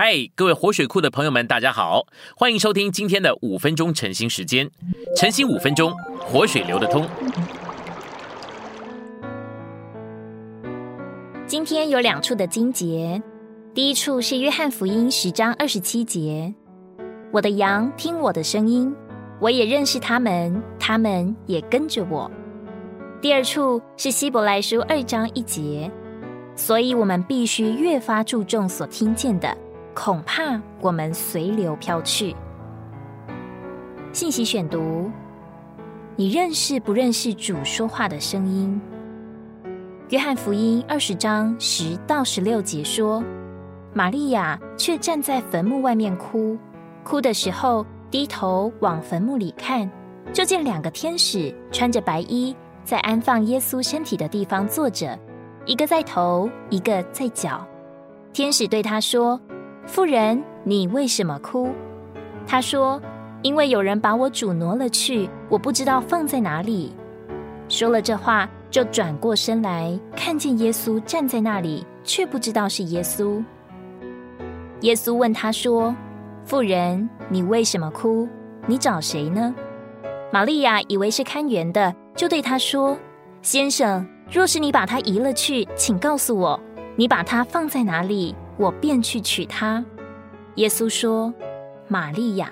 [0.00, 2.06] 嗨，各位活水库的朋友们，大家好，
[2.36, 4.70] 欢迎收听今天的五分钟晨兴时间。
[5.16, 7.04] 晨兴五分钟，活水流得通。
[11.48, 13.20] 今天有两处的经节，
[13.74, 16.54] 第一处是约翰福音十章二十七节
[17.34, 18.94] ：“我的羊听我的声音，
[19.40, 22.30] 我也认识他们，他们也跟着我。”
[23.20, 25.90] 第二处是希伯来书二章一节，
[26.54, 29.58] 所以我们必须越发注重所听见的。
[30.00, 32.32] 恐怕我们随流飘去。
[34.12, 35.10] 信息选读：
[36.14, 38.80] 你认识不认识主说话的声音？
[40.10, 43.20] 约翰福音二十章十到十六节说，
[43.92, 46.56] 玛利亚却站在坟墓外面哭，
[47.02, 49.90] 哭的时候低头往坟墓里看，
[50.32, 55.18] 就见两个天使穿着白衣，在安放耶稣身体的地方坐着，
[55.66, 57.66] 一个在头，一个在脚。
[58.32, 59.38] 天使对他说。
[59.88, 61.70] 妇人，你为什么哭？
[62.46, 63.00] 他说
[63.40, 66.92] ：“因为有人把我主挪了去，我不知道放在哪里。”
[67.70, 73.42] 说了这话，就转过身来，看见耶稣站在那里，却不知道是耶稣。
[74.82, 75.96] 耶稣问他说
[76.44, 78.28] ：“妇人，你为什么哭？
[78.66, 79.54] 你找谁呢？”
[80.30, 82.94] 玛利亚以为是看园的，就对他说
[83.40, 86.60] ：“先生，若是你把他移了去，请告诉我，
[86.94, 89.84] 你把他放在哪里？”我便去娶她。
[90.56, 91.32] 耶稣说
[91.88, 92.50] ：“玛利亚。”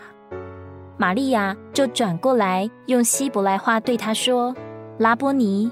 [0.96, 4.54] 玛利亚就转过来，用希伯来话对他说
[4.98, 5.70] ：“拉波尼。”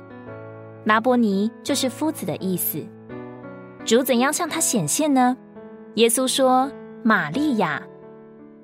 [0.84, 2.84] 拉波尼就是夫子的意思。
[3.86, 5.34] 主怎样向他显现呢？
[5.94, 6.70] 耶稣说
[7.02, 7.82] ：“玛利亚。”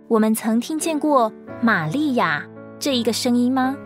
[0.09, 1.33] 我们曾听见过
[1.63, 2.45] “玛利亚”
[2.79, 3.77] 这一个声音吗？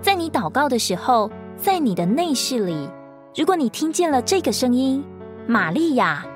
[0.00, 2.90] 在你祷告的时候，在你的内室里，
[3.36, 5.02] 如果你听见了这个声音
[5.46, 6.26] ，“玛利亚”。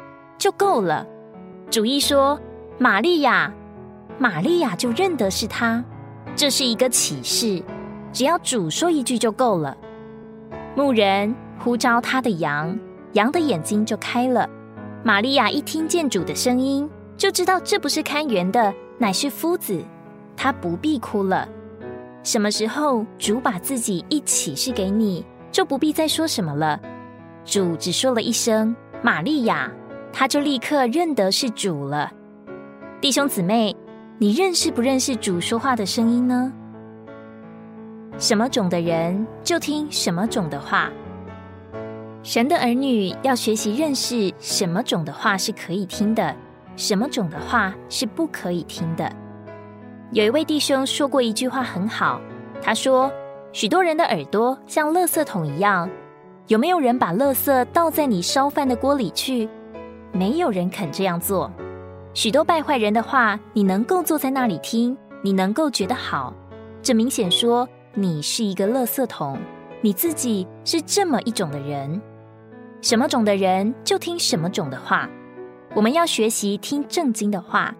[0.46, 1.04] 就够了。
[1.68, 2.38] 主一说
[2.78, 3.52] ：“玛利亚，
[4.16, 5.84] 玛利亚就认得是他。”
[6.36, 7.60] 这是一个启示，
[8.12, 9.76] 只要主说一句就够了。
[10.76, 12.78] 牧人呼召他的羊，
[13.14, 14.48] 羊的眼睛就开了。
[15.02, 19.82] 玛利亚一听见主的声音，就知道这不是看园的，乃是夫子。
[20.36, 21.48] 他不必哭了。
[22.22, 26.78] 什么时候主把自己一启示给你，就不必再说什么了。
[27.44, 29.68] 主只说了一声：“玛利亚。”
[30.18, 32.10] 他就立刻认得是主了。
[33.02, 33.76] 弟兄姊妹，
[34.16, 36.50] 你认识不认识主说话的声音呢？
[38.16, 40.90] 什么种的人就听什么种的话。
[42.22, 46.34] 神的儿女要学习认识什么种的话是可以听的，
[46.76, 49.12] 什么种的话是不可以听的。
[50.12, 52.18] 有一位弟兄说过一句话很好，
[52.62, 53.12] 他说
[53.52, 55.90] ：“许多人的耳朵像垃圾桶一样，
[56.46, 59.46] 有没有人把垃圾倒在你烧饭的锅里去？”
[60.16, 61.50] 没有人肯这样做。
[62.14, 66.32] 许多败坏人的话，你能够坐在那里听，你能够觉得好，
[66.80, 69.38] 这明显说你是一个垃圾桶，
[69.82, 72.00] 你自己是这么一种的人。
[72.80, 75.08] 什么种的人就听什么种的话。
[75.74, 77.74] 我们要学习听正经的话。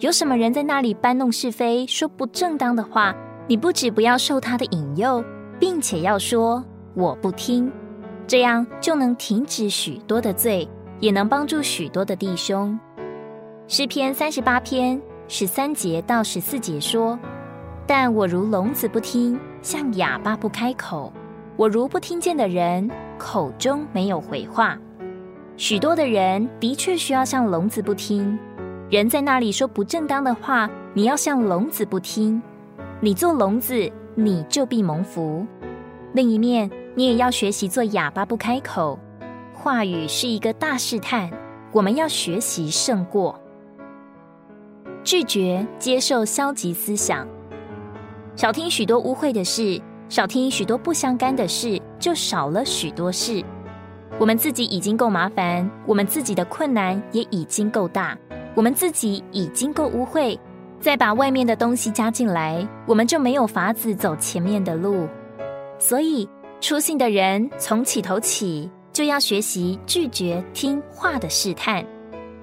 [0.00, 3.14] 有什么人在那里搬弄是非，说不正当的话，
[3.46, 5.24] 你不止不要受他的引诱，
[5.58, 6.62] 并且要说
[6.94, 7.72] 我不听，
[8.26, 10.68] 这样就能停止许多的罪。
[11.00, 12.78] 也能帮助许多的弟兄。
[13.68, 17.18] 诗篇三十八篇十三节到十四节说
[17.86, 21.12] ：“但我如聋子不听，像哑巴不开口。
[21.56, 24.78] 我如不听见的人，口中没有回话。”
[25.56, 28.38] 许多的人的确需要像聋子不听。
[28.90, 32.40] 人在那里说不正当的话，你要像聋子不听。
[33.00, 35.46] 你做聋子，你就必蒙福。
[36.12, 38.98] 另一面，你也要学习做哑巴不开口。
[39.66, 41.28] 话语是一个大试探，
[41.72, 43.36] 我们要学习胜过。
[45.02, 47.26] 拒绝接受消极思想，
[48.36, 53.44] 少听许多污秽的事，少听许多不相干的事，就少了许多事。
[54.20, 58.16] 我们自己已经够麻烦，我们自己的困难也已经够大，
[58.54, 60.38] 我们自己已经够污秽，
[60.78, 65.08] 再把外面的东西加进来，我们就没有法子走前面的路。
[65.76, 66.28] 所以，
[66.60, 68.70] 出信的人从起头起。
[68.96, 71.84] 就要学习拒绝听话的试探。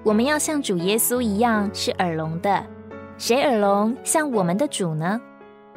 [0.04, 2.64] 我们要像主耶稣一样是耳聋的。
[3.18, 5.20] 谁耳聋像我们的主呢？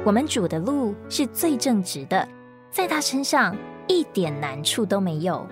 [0.05, 2.29] 我们主的路是最正直的，
[2.71, 3.57] 在他身上
[3.89, 5.47] 一点难处都没有。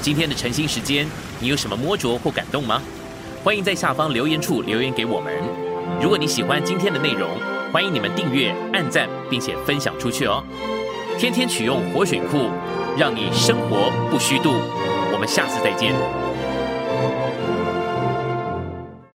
[0.00, 1.06] 今天的晨兴时间，
[1.38, 2.80] 你有什么摸着或感动吗？
[3.44, 5.34] 欢迎在下方留言处留言给我们。
[6.00, 7.28] 如果你喜欢今天的内容，
[7.70, 10.42] 欢迎你们订阅、按赞，并且分享出去哦。
[11.18, 12.48] 天天取用活水库。
[12.96, 14.52] 让你生活不虚度，
[15.12, 15.92] 我们下次再见。